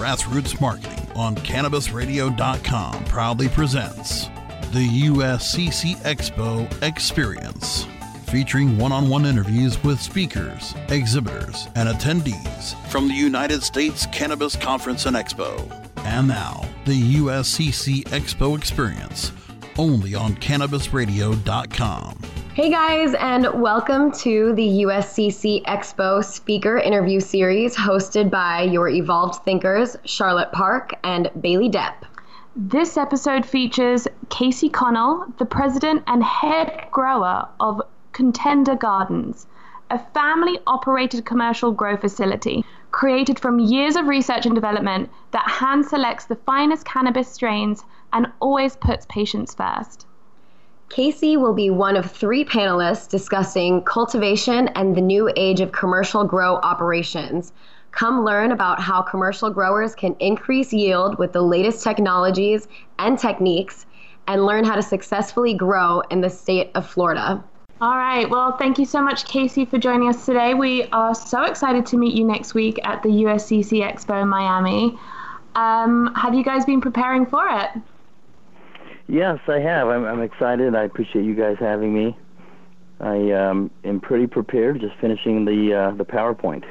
[0.00, 4.28] Grassroots Marketing on CannabisRadio.com proudly presents
[4.72, 7.86] the USCC Expo Experience,
[8.24, 14.56] featuring one on one interviews with speakers, exhibitors, and attendees from the United States Cannabis
[14.56, 15.70] Conference and Expo.
[15.98, 19.32] And now, the USCC Expo Experience,
[19.76, 22.18] only on CannabisRadio.com.
[22.60, 29.42] Hey guys, and welcome to the USCC Expo speaker interview series hosted by your evolved
[29.46, 31.94] thinkers, Charlotte Park and Bailey Depp.
[32.54, 37.80] This episode features Casey Connell, the president and head grower of
[38.12, 39.46] Contender Gardens,
[39.88, 45.86] a family operated commercial grow facility created from years of research and development that hand
[45.86, 50.06] selects the finest cannabis strains and always puts patients first.
[50.90, 56.24] Casey will be one of three panelists discussing cultivation and the new age of commercial
[56.24, 57.52] grow operations.
[57.92, 62.66] Come learn about how commercial growers can increase yield with the latest technologies
[62.98, 63.86] and techniques
[64.26, 67.42] and learn how to successfully grow in the state of Florida.
[67.80, 68.28] All right.
[68.28, 70.54] Well, thank you so much, Casey, for joining us today.
[70.54, 74.98] We are so excited to meet you next week at the USCC Expo in Miami.
[75.54, 77.80] Um, have you guys been preparing for it?
[79.10, 79.88] Yes, I have.
[79.88, 80.76] I'm, I'm excited.
[80.76, 82.16] I appreciate you guys having me.
[83.00, 84.80] I um, am pretty prepared.
[84.80, 86.64] Just finishing the uh, the PowerPoint.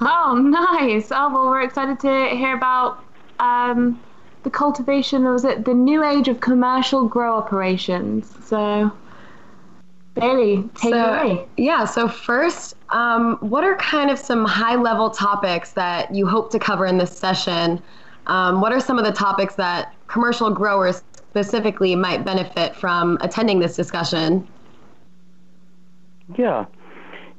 [0.00, 1.10] Oh, nice.
[1.10, 3.04] Oh, well, we're excited to hear about
[3.38, 4.00] um,
[4.44, 5.24] the cultivation.
[5.24, 8.34] Was it the new age of commercial grow operations?
[8.46, 8.90] So,
[10.14, 11.48] Bailey, take so, it away.
[11.58, 11.84] Yeah.
[11.84, 16.58] So first, um, what are kind of some high level topics that you hope to
[16.58, 17.82] cover in this session?
[18.26, 21.02] Um, what are some of the topics that commercial growers
[21.36, 24.48] specifically might benefit from attending this discussion?
[26.38, 26.64] Yeah.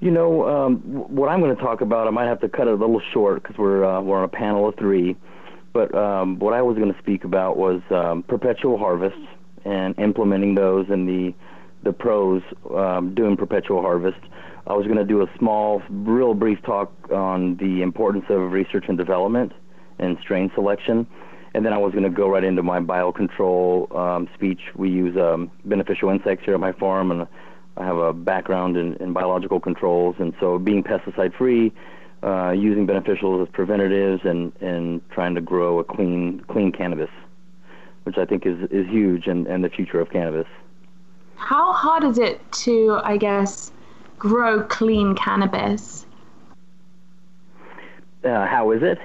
[0.01, 2.73] You know, um, what I'm going to talk about, I might have to cut it
[2.73, 5.15] a little short because we're, uh, we're on a panel of three.
[5.73, 9.27] But um, what I was going to speak about was um, perpetual harvests
[9.65, 11.33] and implementing those and the,
[11.81, 12.43] the pros
[12.75, 14.19] um, doing perpetual harvest.
[14.67, 18.85] I was going to do a small, real brief talk on the importance of research
[18.89, 19.53] and development
[19.97, 21.07] and strain selection
[21.53, 24.61] and then I was going to go right into my biocontrol um, speech.
[24.75, 27.27] We use um, beneficial insects here at my farm, and
[27.77, 31.71] I have a background in, in biological controls, and so being pesticide free,
[32.23, 37.11] uh, using beneficials as preventatives, and, and trying to grow a clean clean cannabis,
[38.03, 40.47] which I think is is huge and, and the future of cannabis.
[41.35, 43.71] How hard is it to, I guess,
[44.17, 46.05] grow clean cannabis?
[48.23, 48.97] Uh, how is it?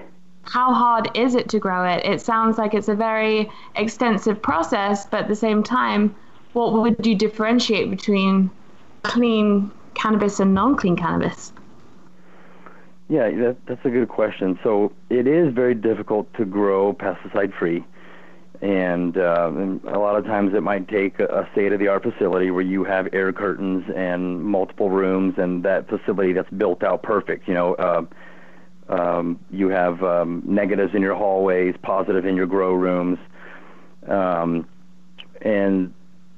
[0.43, 2.05] How hard is it to grow it?
[2.05, 6.15] It sounds like it's a very extensive process, but at the same time,
[6.53, 8.51] what would you differentiate between
[9.03, 11.53] clean cannabis and non clean cannabis?
[13.09, 14.59] Yeah, that, that's a good question.
[14.63, 17.85] So it is very difficult to grow pesticide free.
[18.63, 22.05] And, uh, and, a lot of times it might take a, state of the art
[22.05, 27.03] facility where you have air curtains and multiple rooms and that facility that's built out
[27.03, 27.49] perfect.
[27.49, 28.05] You know, uh,
[28.93, 33.19] um, you have um, negatives in your hallways, positive in your grow rooms,
[34.07, 34.69] um,
[35.41, 35.93] and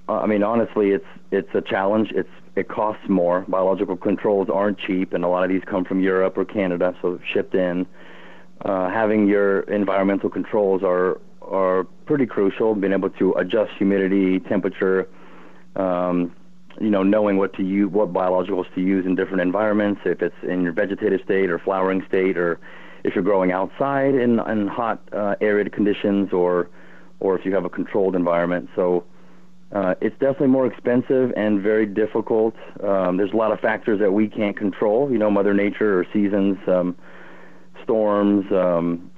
[0.09, 2.13] uh, I mean honestly, it's it's a challenge.
[2.15, 3.45] It's it costs more.
[3.49, 7.19] Biological controls aren't cheap, and a lot of these come from Europe or Canada, so
[7.33, 7.87] shipped in.
[8.65, 12.77] Uh, having your environmental controls are are pretty crucial.
[12.77, 15.09] Being able to adjust humidity, temperature,
[15.75, 16.33] um,
[16.81, 20.35] you know, knowing what to use, what biologicals to use in different environments, if it's
[20.43, 22.59] in your vegetative state or flowering state, or
[23.05, 26.69] if you're growing outside in, in hot, uh, arid conditions, or
[27.21, 28.69] or if you have a controlled environment.
[28.77, 29.05] So
[29.73, 32.55] Uh, it's definitely more expensive and very difficult.
[32.91, 36.05] Um, there's a lot of factors that we can't control, you know, Mother Nature or
[36.13, 36.95] seasons, um,
[37.83, 38.45] storms.
[38.53, 39.11] Um,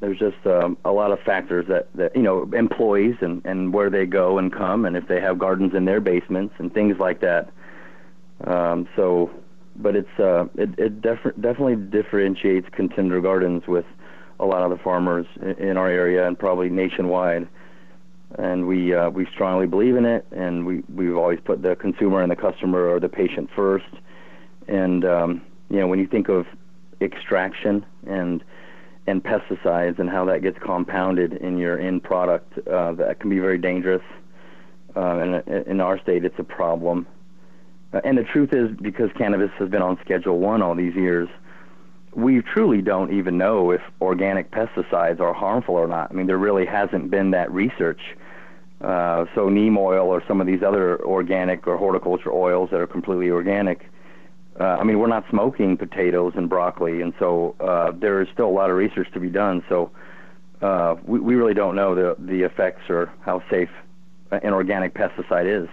[0.00, 3.90] there's just um, a lot of factors that, that you know, employees and, and where
[3.90, 7.20] they go and come, and if they have gardens in their basements and things like
[7.20, 7.50] that.
[8.46, 9.30] Um, so,
[9.76, 13.84] but it's uh, it, it def- definitely differentiates Contender Gardens with
[14.38, 15.26] a lot of the farmers
[15.58, 17.46] in, our area and probably nationwide
[18.38, 22.22] and we uh, we strongly believe in it, and we we've always put the consumer
[22.22, 23.92] and the customer or the patient first.
[24.68, 26.46] And um, you know, when you think of
[27.00, 28.44] extraction and
[29.06, 33.38] and pesticides and how that gets compounded in your end product, uh, that can be
[33.38, 34.02] very dangerous.
[34.94, 37.06] Uh, and in our state, it's a problem.
[37.92, 41.28] Uh, and the truth is, because cannabis has been on Schedule One all these years,
[42.14, 46.10] we truly don't even know if organic pesticides are harmful or not.
[46.10, 48.00] I mean, there really hasn't been that research.
[48.80, 52.86] Uh, so neem oil or some of these other organic or horticulture oils that are
[52.86, 53.90] completely organic.
[54.60, 58.46] Uh, I mean, we're not smoking potatoes and broccoli, and so uh, there is still
[58.46, 59.64] a lot of research to be done.
[59.70, 59.90] So
[60.60, 63.70] uh, we, we really don't know the the effects or how safe
[64.30, 65.68] an organic pesticide is.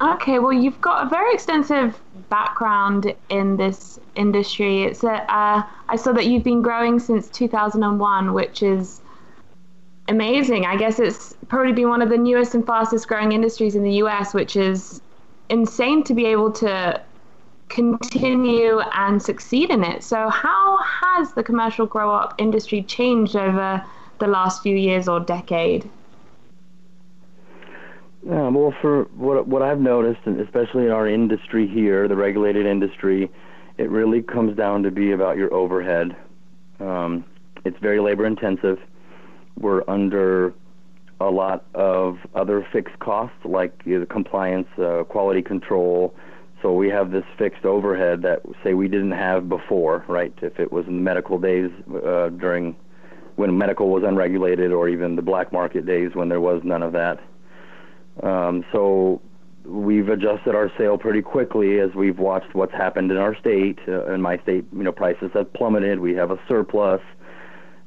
[0.00, 2.00] Okay, well, you've got a very extensive
[2.30, 4.84] background in this industry.
[4.84, 9.00] It's a, uh, I saw that you've been growing since 2001, which is
[10.08, 10.66] amazing.
[10.66, 13.94] I guess it's probably been one of the newest and fastest growing industries in the
[14.02, 15.00] US, which is
[15.48, 17.00] insane to be able to
[17.68, 20.02] continue and succeed in it.
[20.02, 23.84] So, how has the commercial grow op industry changed over
[24.18, 25.88] the last few years or decade?
[28.26, 32.66] Yeah, well, for what what I've noticed, and especially in our industry here, the regulated
[32.66, 33.30] industry,
[33.78, 36.16] it really comes down to be about your overhead.
[36.80, 37.24] Um,
[37.64, 38.78] it's very labor intensive.
[39.58, 40.52] We're under
[41.20, 46.14] a lot of other fixed costs like you know, compliance, uh, quality control.
[46.62, 50.32] So we have this fixed overhead that say we didn't have before, right?
[50.40, 51.70] If it was in medical days
[52.04, 52.76] uh, during
[53.36, 56.92] when medical was unregulated, or even the black market days when there was none of
[56.92, 57.20] that.
[58.22, 59.20] Um, so
[59.66, 63.78] we've adjusted our sale pretty quickly as we've watched what's happened in our state.
[63.86, 66.00] Uh, in my state, you know, prices have plummeted.
[66.00, 67.02] We have a surplus.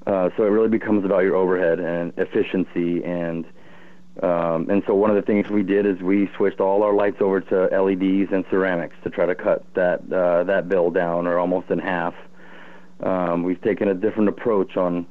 [0.06, 3.46] Uh, so it really becomes about your overhead and efficiency and
[4.22, 7.18] um, and so one of the things we did is we switched all our lights
[7.22, 11.40] over to LEDs and ceramics to try to cut that uh, that bill down or
[11.40, 12.14] almost in half.
[13.02, 15.06] Um, we've taken a different approach on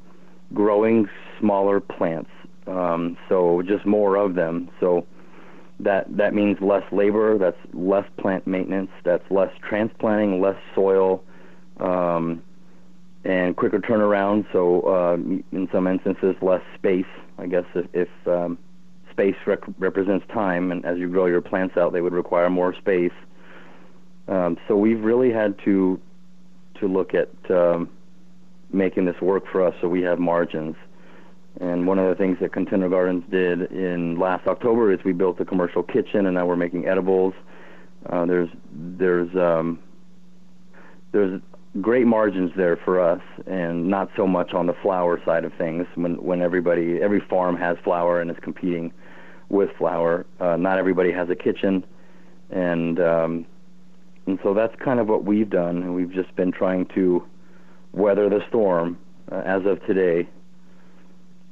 [0.53, 1.09] growing
[1.39, 2.29] smaller plants
[2.69, 4.69] um, so just more of them.
[4.79, 5.05] So
[5.79, 7.37] that that means less labor.
[7.37, 8.91] That's less plant maintenance.
[9.03, 11.23] That's less transplanting, less soil,
[11.79, 12.43] um,
[13.23, 14.45] and quicker turnaround.
[14.51, 17.05] So uh, in some instances, less space.
[17.37, 18.57] I guess if, if um,
[19.19, 22.73] space rec- represents time, and as you grow your plants out, they would require more
[22.75, 23.11] space.
[24.29, 25.99] Um, so we've really had to
[26.79, 27.89] to look at um,
[28.71, 30.77] making this work for us, so we have margins.
[31.59, 35.41] And one of the things that Contender Gardens did in last October is we built
[35.41, 37.33] a commercial kitchen, and now we're making edibles.
[38.05, 39.79] Uh, there's there's um,
[41.11, 41.41] there's
[41.81, 45.85] great margins there for us, and not so much on the flower side of things.
[45.95, 48.93] When when everybody every farm has flower and is competing
[49.49, 50.25] with flower.
[50.39, 51.83] uh, not everybody has a kitchen,
[52.51, 53.45] and um,
[54.25, 55.77] and so that's kind of what we've done.
[55.77, 57.25] And we've just been trying to
[57.93, 58.97] weather the storm
[59.31, 60.27] uh, as of today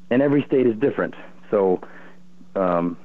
[0.09, 1.15] and every state is different.
[1.51, 1.81] So,
[2.55, 2.97] um,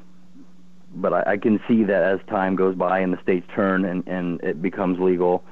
[0.94, 4.06] but I, I can see that as time goes by and the states turn and,
[4.06, 5.44] and it becomes legal,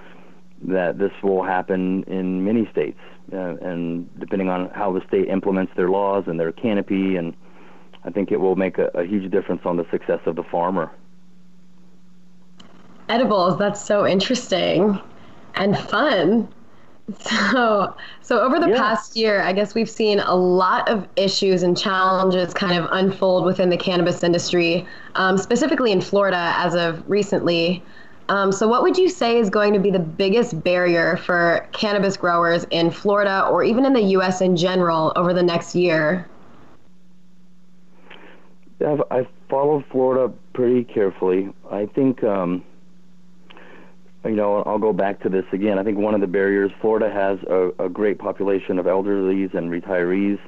[0.63, 2.99] that this will happen in many states.
[3.33, 7.35] Uh, and depending on how the state implements their laws and their canopy, and
[8.05, 10.91] I think it will make a, a huge difference on the success of the farmer.
[13.09, 14.99] Edibles, that's so interesting
[15.55, 16.49] and fun.
[17.19, 18.77] So, so over the yeah.
[18.77, 23.45] past year, I guess we've seen a lot of issues and challenges kind of unfold
[23.45, 27.83] within the cannabis industry, um, specifically in Florida as of recently.
[28.29, 32.17] Um, so, what would you say is going to be the biggest barrier for cannabis
[32.17, 34.41] growers in Florida or even in the U.S.
[34.41, 36.30] in general over the next year?
[38.87, 41.51] I've, I've followed Florida pretty carefully.
[41.71, 42.23] I think.
[42.25, 42.65] Um,
[44.25, 45.79] you know, I'll go back to this again.
[45.79, 49.71] I think one of the barriers, Florida has a, a great population of elderlies and
[49.71, 50.39] retirees.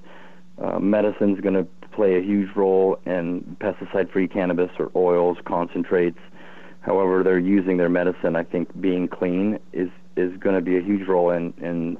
[0.62, 6.18] Uh, medicine's going to play a huge role in pesticide-free cannabis or oils, concentrates.
[6.80, 8.36] However, they're using their medicine.
[8.36, 11.96] I think being clean is is going to be a huge role in in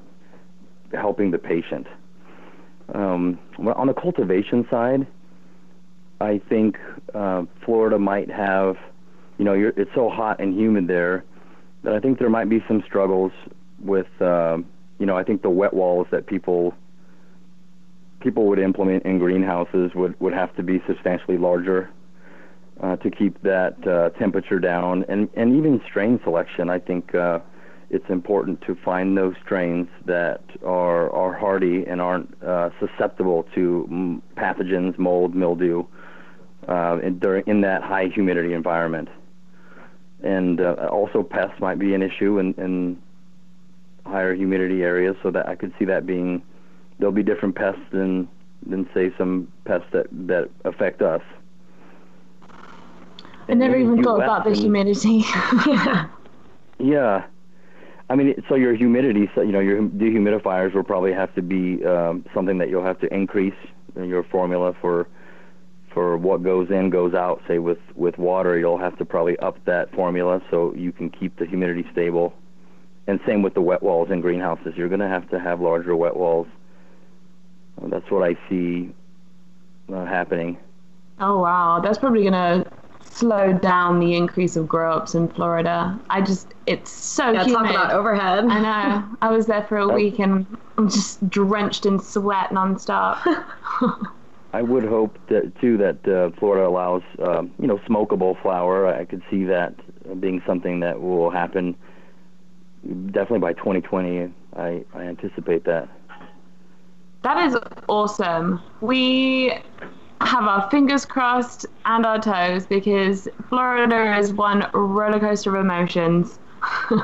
[0.93, 1.87] helping the patient.
[2.95, 5.07] Um, on the cultivation side,
[6.23, 6.79] I think
[7.14, 8.76] uh, Florida might have,
[9.38, 11.25] you know, it's so hot and humid there
[11.83, 13.33] that I think there might be some struggles
[13.81, 14.59] with, uh,
[15.00, 16.75] you know, I think the wet walls that people
[18.21, 21.91] people would implement in greenhouses would would have to be substantially larger
[22.81, 26.71] uh, to keep that uh, temperature down, and and even strain selection.
[26.71, 27.41] I think uh,
[27.91, 34.21] it's important to find those strains that are are hardy and aren't uh, susceptible to
[34.37, 35.85] pathogens, mold, mildew,
[36.69, 39.09] uh, in, during in that high humidity environment.
[40.23, 43.02] And uh, also pests might be an issue in, in
[44.07, 46.42] higher humidity areas, so that I could see that being
[46.99, 48.28] there'll be different pests than
[48.64, 51.23] than say some pests that that affect us.
[53.49, 55.25] I never even thought about the humidity.
[56.78, 57.26] yeah.
[58.09, 61.85] I mean, so your humidity, so, you know, your dehumidifiers will probably have to be
[61.85, 63.54] um, something that you'll have to increase
[63.97, 65.09] in your formula for
[65.95, 67.43] for what goes in goes out.
[67.49, 71.39] Say with with water, you'll have to probably up that formula so you can keep
[71.39, 72.35] the humidity stable.
[73.07, 74.75] And same with the wet walls in greenhouses.
[74.77, 76.47] You're going to have to have larger wet walls.
[77.83, 78.95] That's what I see
[79.93, 80.59] uh, happening.
[81.19, 82.71] Oh wow, that's probably going to
[83.03, 85.99] slow down the increase of grow ops in Florida.
[86.11, 87.67] I just, it's so yeah, humid.
[87.67, 88.45] talk about overhead.
[88.45, 89.17] I know.
[89.21, 90.47] I was there for a week and
[90.79, 93.21] I'm just drenched in sweat nonstop.
[94.52, 98.87] I would hope that too that uh, Florida allows, uh, you know, smokable flower.
[98.87, 99.75] I could see that
[100.21, 101.75] being something that will happen
[103.06, 104.32] definitely by 2020.
[104.56, 105.88] I, I anticipate that.
[107.23, 107.56] That is
[107.88, 108.61] awesome.
[108.80, 109.54] We
[110.21, 116.38] have our fingers crossed and our toes because Florida is one roller coaster of emotions.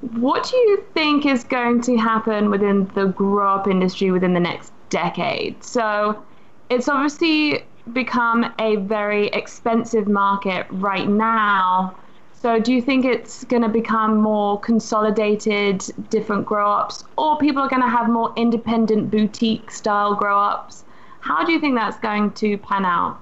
[0.00, 4.40] what do you think is going to happen within the grow op industry within the
[4.40, 5.62] next decade?
[5.62, 6.22] So,
[6.70, 11.96] it's obviously become a very expensive market right now.
[12.32, 17.62] So, do you think it's going to become more consolidated, different grow ops, or people
[17.62, 20.84] are going to have more independent boutique style grow ops?
[21.20, 23.18] How do you think that's going to pan out?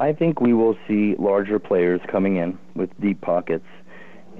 [0.00, 3.66] I think we will see larger players coming in with deep pockets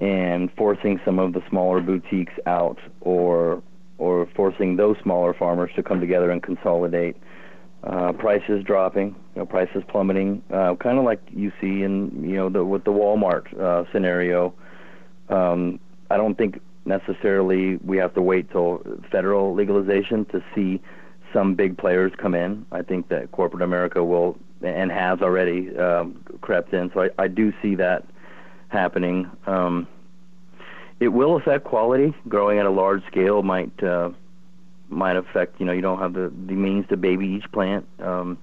[0.00, 3.62] and forcing some of the smaller boutiques out or
[3.98, 7.16] or forcing those smaller farmers to come together and consolidate.
[7.84, 12.34] Uh, prices dropping, you know, prices plummeting, uh, kind of like you see in you
[12.34, 14.52] know the, with the Walmart uh, scenario.
[15.28, 15.78] Um,
[16.10, 18.82] I don't think necessarily we have to wait till
[19.12, 20.82] federal legalization to see
[21.32, 22.66] some big players come in.
[22.72, 26.90] I think that corporate America will and has already um, crept in.
[26.92, 28.04] So I, I do see that
[28.68, 29.30] happening.
[29.46, 29.86] Um,
[31.00, 32.12] it will affect quality.
[32.26, 34.10] Growing at a large scale might uh,
[34.88, 35.60] might affect.
[35.60, 37.86] You know, you don't have the, the means to baby each plant.
[38.00, 38.38] Um,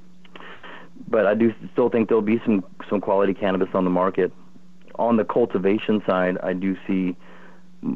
[1.08, 4.32] but I do still think there'll be some some quality cannabis on the market.
[4.96, 7.16] On the cultivation side, I do see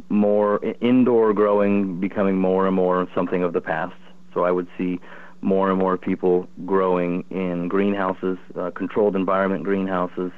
[0.09, 3.95] more indoor growing becoming more and more something of the past.
[4.33, 4.99] So I would see
[5.41, 10.31] more and more people growing in greenhouses, uh, controlled environment greenhouses,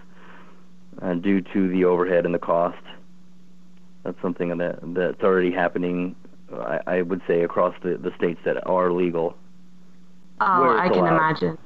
[1.01, 2.77] uh, due to the overhead and the cost.
[4.03, 6.15] That's something that that's already happening.
[6.53, 9.35] I, I would say across the, the states that are legal.
[10.39, 11.15] Oh, I can allowed.
[11.15, 11.57] imagine.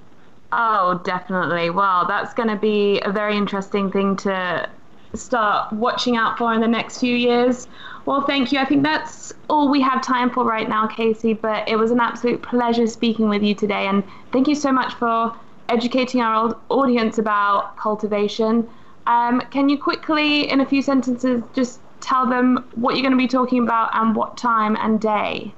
[0.51, 1.70] Oh, definitely.
[1.70, 4.70] Well, that's going to be a very interesting thing to
[5.13, 7.68] start watching out for in the next few years.
[8.06, 8.60] Well, thank you.
[8.60, 12.00] I think that's all we have time for right now, Casey, but it was an
[12.00, 13.88] absolute pleasure speaking with you today.
[13.88, 15.36] And thank you so much for
[15.70, 18.70] educating our audience about cultivation.
[19.08, 23.18] Um, can you quickly, in a few sentences, just tell them what you're going to
[23.18, 25.54] be talking about and what time and day?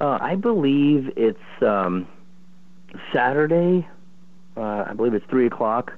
[0.00, 2.08] Uh, I believe it's um,
[3.12, 3.86] Saturday.
[4.56, 5.92] Uh, I believe it's 3 o'clock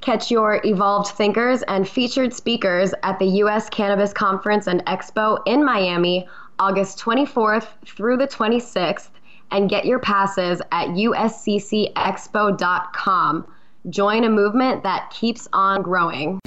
[0.00, 3.68] Catch your evolved thinkers and featured speakers at the U.S.
[3.70, 6.28] Cannabis Conference and Expo in Miami,
[6.60, 9.08] August 24th through the 26th,
[9.50, 13.46] and get your passes at usccexpo.com.
[13.88, 16.40] Join a movement that keeps on growing.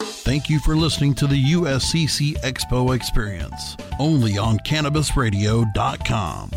[0.00, 6.50] Thank you for listening to the USCC Expo Experience, only on CannabisRadio.com.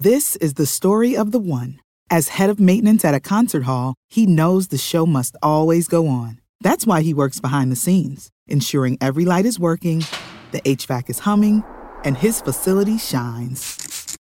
[0.00, 1.80] This is the story of the one.
[2.10, 6.08] As head of maintenance at a concert hall, he knows the show must always go
[6.08, 6.40] on.
[6.60, 10.04] That's why he works behind the scenes, ensuring every light is working,
[10.50, 11.64] the HVAC is humming,
[12.04, 13.83] and his facility shines.